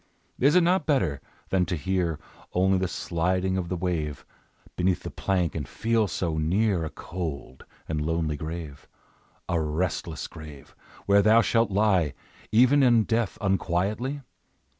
Is 0.39 0.55
it 0.55 0.63
not 0.63 0.87
better, 0.87 1.21
than 1.49 1.63
to 1.67 1.75
hear 1.75 2.17
Only 2.53 2.79
the 2.79 2.87
sliding 2.87 3.55
of 3.55 3.69
the 3.69 3.75
wave 3.75 4.25
Beneath 4.75 5.03
the 5.03 5.11
plank, 5.11 5.53
and 5.53 5.67
feel 5.67 6.07
so 6.07 6.39
near 6.39 6.83
A 6.83 6.89
cold 6.89 7.65
and 7.87 8.01
lonely 8.01 8.35
grave, 8.35 8.87
A 9.47 9.61
restless 9.61 10.25
grave, 10.25 10.75
where 11.05 11.21
thou 11.21 11.41
shalt 11.43 11.69
lie 11.69 12.15
Even 12.51 12.81
in 12.81 13.03
death 13.03 13.37
unquietly? 13.41 14.21